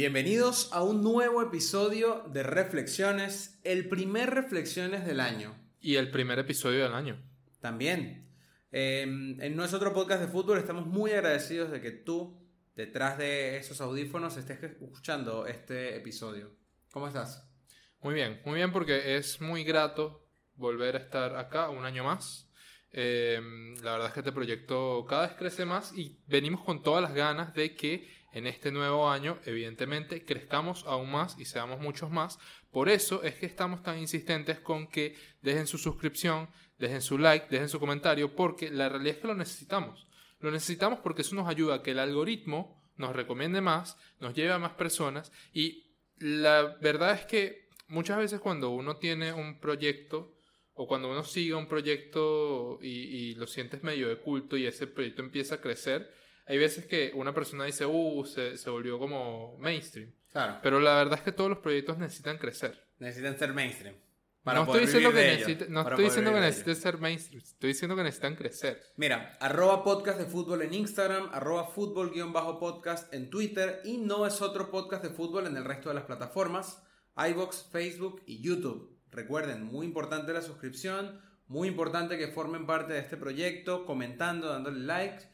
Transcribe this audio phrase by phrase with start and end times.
[0.00, 5.58] Bienvenidos a un nuevo episodio de Reflexiones, el primer Reflexiones del año.
[5.80, 7.20] Y el primer episodio del año.
[7.60, 8.30] También.
[8.70, 12.40] Eh, en nuestro podcast de fútbol estamos muy agradecidos de que tú,
[12.76, 16.54] detrás de esos audífonos, estés escuchando este episodio.
[16.92, 17.44] ¿Cómo estás?
[18.00, 22.48] Muy bien, muy bien porque es muy grato volver a estar acá un año más.
[22.92, 23.40] Eh,
[23.82, 27.14] la verdad es que este proyecto cada vez crece más y venimos con todas las
[27.14, 32.38] ganas de que en este nuevo año, evidentemente, crezcamos aún más y seamos muchos más.
[32.70, 37.46] Por eso es que estamos tan insistentes con que dejen su suscripción, dejen su like,
[37.50, 40.06] dejen su comentario, porque la realidad es que lo necesitamos.
[40.40, 44.52] Lo necesitamos porque eso nos ayuda a que el algoritmo nos recomiende más, nos lleve
[44.52, 50.34] a más personas y la verdad es que muchas veces cuando uno tiene un proyecto
[50.74, 54.86] o cuando uno sigue un proyecto y, y lo sientes medio de culto y ese
[54.86, 56.12] proyecto empieza a crecer,
[56.48, 60.10] hay veces que una persona dice, uh, se, se volvió como mainstream.
[60.32, 60.58] Claro.
[60.62, 62.82] Pero la verdad es que todos los proyectos necesitan crecer.
[62.98, 63.94] Necesitan ser mainstream.
[64.44, 68.02] no estoy diciendo que, necesite, no estoy diciendo que necesiten ser mainstream, estoy diciendo que
[68.02, 68.82] necesitan crecer.
[68.96, 73.98] Mira, arroba podcast de fútbol en Instagram, arroba fútbol guion bajo podcast en Twitter y
[73.98, 76.82] no es otro podcast de fútbol en el resto de las plataformas,
[77.16, 78.98] iBox, Facebook y YouTube.
[79.10, 84.80] Recuerden, muy importante la suscripción, muy importante que formen parte de este proyecto, comentando, dándole
[84.80, 85.26] likes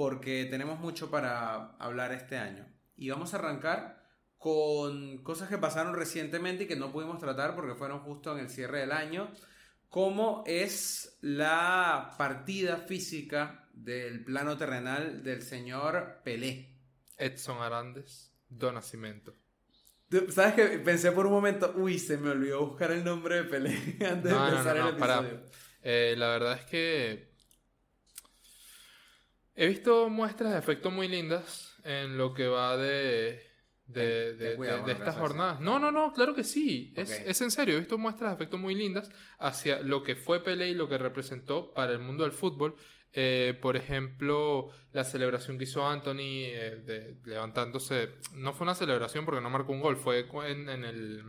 [0.00, 2.66] porque tenemos mucho para hablar este año.
[2.96, 4.02] Y vamos a arrancar
[4.38, 8.48] con cosas que pasaron recientemente y que no pudimos tratar porque fueron justo en el
[8.48, 9.30] cierre del año,
[9.90, 16.70] como es la partida física del plano terrenal del señor Pelé.
[17.18, 19.34] Edson Arandes, Don Nacimiento.
[20.30, 23.98] ¿Sabes que Pensé por un momento, uy, se me olvidó buscar el nombre de Pelé
[24.10, 25.18] antes No, de empezar no, el para.
[25.18, 25.42] episodio.
[25.82, 27.29] Eh, la verdad es que
[29.64, 33.40] he visto muestras de afecto muy lindas en lo que va de,
[33.86, 35.60] de, de- cuidado estas jornadas.
[35.60, 36.92] No, no, no, claro que sí.
[36.96, 37.76] Es, es en serio.
[37.76, 40.98] He visto muestras de afecto muy lindas hacia lo que fue Pelé y lo que
[40.98, 42.74] representó para el mundo del fútbol.
[43.12, 48.10] Eh, por ejemplo, la celebración que hizo Anthony eh, levantándose.
[48.34, 51.24] No fue una celebración porque no marcó un gol, fue en, en el.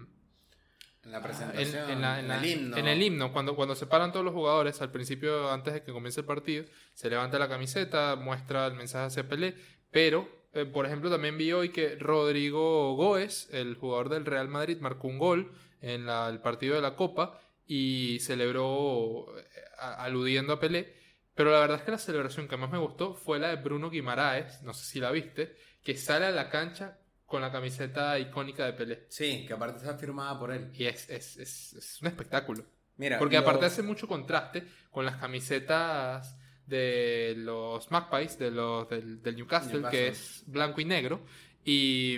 [1.04, 2.78] En la En, presentación, en la- en la- el himno.
[2.78, 5.92] en el himno, cuando, cuando se paran todos los jugadores, al principio, antes de que
[5.92, 9.56] comience el partido, se levanta la camiseta, muestra el mensaje hacia Pelé,
[9.90, 14.78] pero, eh, por ejemplo, también vi hoy que Rodrigo Goes, el jugador del Real Madrid,
[14.80, 15.52] marcó un gol
[15.82, 19.44] en la- el partido de la Copa y celebró eh,
[19.80, 20.94] a- aludiendo a Pelé.
[21.34, 23.90] Pero la verdad es que la celebración que más me gustó fue la de Bruno
[23.90, 27.00] Guimaraes, no sé si la viste, que sale a la cancha
[27.32, 29.06] con la camiseta icónica de Pelé.
[29.10, 30.70] Sí, que aparte está firmada por él.
[30.74, 32.64] Y es, es, es, es un espectáculo.
[32.98, 36.38] Mira, Porque lo- aparte hace mucho contraste con las camisetas
[36.68, 40.00] de los Magpies, de los del, del Newcastle, Newcastle.
[40.00, 41.26] que es blanco y negro.
[41.64, 42.18] Y,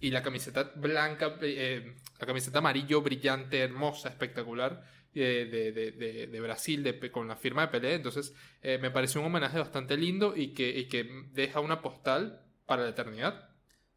[0.00, 4.84] y la camiseta blanca, eh, la camiseta amarillo brillante, hermosa, espectacular.
[5.14, 7.94] eh, De, de, de, de Brasil de- con la firma de Pelé.
[7.94, 12.42] Entonces eh, me pareció un homenaje bastante lindo y que, y que deja una postal
[12.66, 13.49] para la eternidad.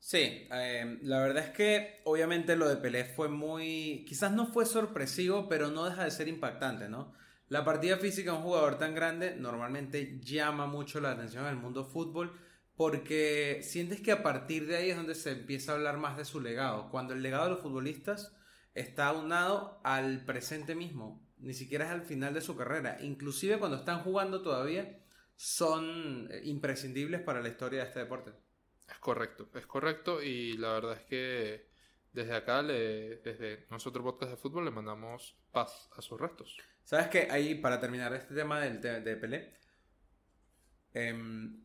[0.06, 0.18] Sí,
[0.52, 5.48] eh, la verdad es que obviamente lo de Pelé fue muy, quizás no fue sorpresivo,
[5.48, 7.14] pero no deja de ser impactante, ¿no?
[7.48, 11.56] La partida física de un jugador tan grande normalmente llama mucho la atención en el
[11.56, 12.38] mundo fútbol
[12.76, 16.26] porque sientes que a partir de ahí es donde se empieza a hablar más de
[16.26, 18.36] su legado, cuando el legado de los futbolistas
[18.74, 23.78] está aunado al presente mismo, ni siquiera es al final de su carrera, inclusive cuando
[23.78, 25.00] están jugando todavía
[25.38, 28.43] son eh, imprescindibles para la historia de este deporte.
[28.94, 31.68] Es correcto, es correcto y la verdad es que
[32.14, 36.58] desde acá, le- desde nosotros podcast de fútbol, le mandamos paz a sus restos.
[36.84, 37.28] ¿Sabes qué?
[37.32, 39.54] Ahí, para terminar este tema del, te- de Pelé,
[40.94, 41.64] em,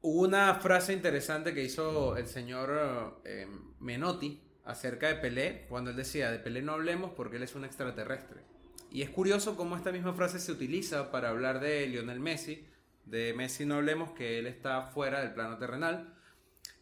[0.00, 6.30] una frase interesante que hizo el señor em, Menotti acerca de Pelé, cuando él decía,
[6.30, 8.42] de Pelé no hablemos porque él es un extraterrestre.
[8.90, 12.66] Y es curioso cómo esta misma frase se utiliza para hablar de Lionel Messi,
[13.04, 16.14] de Messi no hablemos que él está fuera del plano terrenal.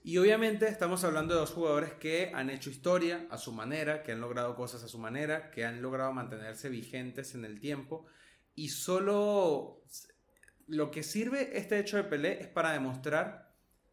[0.02, 4.12] Y obviamente estamos hablando de dos jugadores que han hecho historia a su manera, que
[4.12, 8.06] han logrado cosas a su manera, que han logrado mantenerse vigentes en el tiempo.
[8.54, 9.82] Y solo
[10.68, 13.52] lo que sirve este hecho de Pelé es para demostrar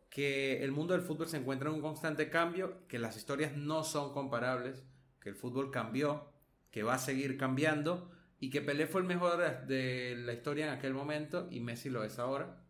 [0.10, 3.84] que el mundo del fútbol se encuentra en un constante cambio, que las historias no
[3.84, 4.86] son comparables,
[5.20, 6.32] que el fútbol cambió,
[6.70, 10.74] que va a seguir cambiando y que Pelé fue el mejor de la historia en
[10.74, 12.63] aquel momento y Messi lo es ahora.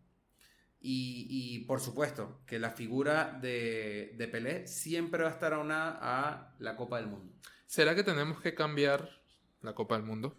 [0.85, 6.53] Y, por supuesto que la figura de, de, Pelé siempre va a estar aunada a
[6.59, 7.33] la Copa del Mundo.
[7.65, 9.21] ¿Será que tenemos que cambiar
[9.61, 10.35] la Copa del Mundo?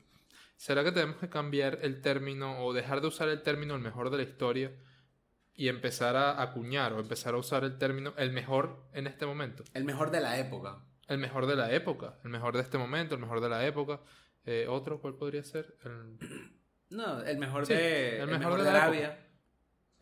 [0.56, 4.11] ¿Será que tenemos que cambiar el término o dejar de usar el término el mejor
[4.11, 4.73] de la historia
[5.55, 9.64] y empezar a acuñar o empezar a usar el término el mejor en este momento?
[9.73, 10.85] El mejor de la época.
[11.08, 14.00] El mejor de la época, el mejor de este momento, el mejor de la época.
[14.44, 15.75] Eh, ¿Otro cuál podría ser?
[16.90, 19.25] No, el mejor de, el mejor, de, Arabia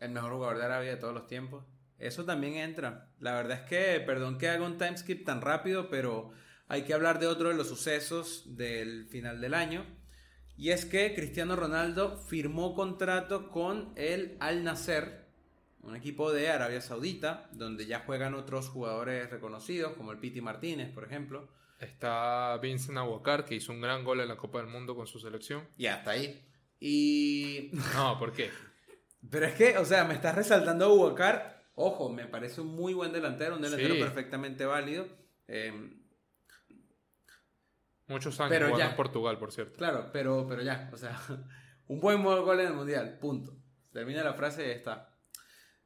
[0.03, 1.65] el mejor jugador de Arabia de todos los tiempos.
[1.97, 3.09] Eso también entra.
[3.19, 6.31] La verdad es que, perdón que haga un timeskip tan rápido, pero
[6.67, 9.85] hay que hablar de otro de los sucesos del final del año.
[10.57, 15.25] Y es que Cristiano Ronaldo firmó contrato con el Al Nasser,
[15.81, 20.91] un equipo de Arabia Saudita, donde ya juegan otros jugadores reconocidos, como el Piti Martínez,
[20.93, 21.47] por ejemplo.
[21.79, 25.19] Está Vincent Aguacar, que hizo un gran gol en la Copa del Mundo con su
[25.19, 25.67] selección.
[25.77, 26.45] Y hasta ahí.
[26.79, 27.71] Y.
[27.93, 28.51] No, ¿por qué?
[29.29, 31.63] Pero es que, o sea, me estás resaltando a Ubacar.
[31.75, 35.07] Ojo, me parece un muy buen delantero, un delantero perfectamente válido.
[35.47, 36.03] Em,
[38.07, 39.77] Muchos años pero jugando en Portugal, por cierto.
[39.77, 41.19] Claro, pero, pero ya, o sea,
[41.87, 43.57] un buen gol en el Mundial, punto.
[43.91, 45.15] Termina la frase y está.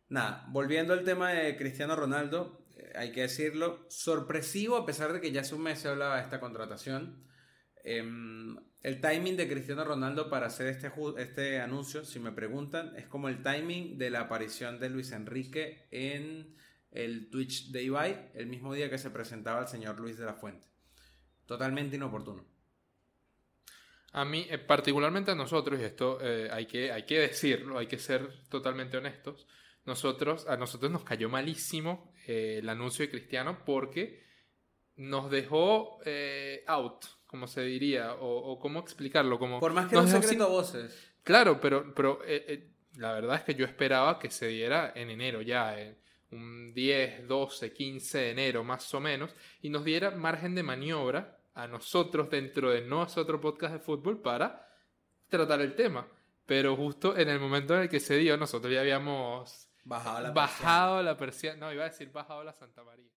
[0.10, 5.22] Nada, volviendo al tema de Cristiano Ronaldo, eh, hay que decirlo, sorpresivo a pesar de
[5.22, 7.28] que ya hace un mes se hablaba de esta contratación.
[7.90, 13.08] Em, el timing de Cristiano Ronaldo para hacer este, este anuncio, si me preguntan, es
[13.08, 16.54] como el timing de la aparición de Luis Enrique en
[16.92, 20.34] el Twitch de Ibai, el mismo día que se presentaba el señor Luis de la
[20.34, 20.68] Fuente.
[21.46, 22.46] Totalmente inoportuno.
[24.12, 27.88] A mí, eh, particularmente a nosotros, y esto eh, hay, que, hay que decirlo, hay
[27.88, 29.48] que ser totalmente honestos,
[29.86, 34.27] nosotros, a nosotros nos cayó malísimo eh, el anuncio de Cristiano porque
[34.98, 36.00] nos dejó
[36.68, 39.38] out como se diría, o, cómo explicarlo.
[39.38, 41.14] Como, Por más que no secreto voces.
[41.24, 45.10] Claro, pero, pero eh, eh, la verdad es que yo esperaba que se diera en
[45.10, 45.98] enero ya, en
[46.32, 51.38] un 10, 12, 15 de enero más o menos, y nos diera margen de maniobra
[51.54, 54.66] a nosotros dentro de otro podcast de fútbol para
[55.28, 56.08] tratar el tema.
[56.46, 60.32] Pero justo en el momento en el que se dio, nosotros ya habíamos bajado la
[60.32, 61.66] bajado la persiana.
[61.66, 63.17] No, iba a decir bajado la Santa María.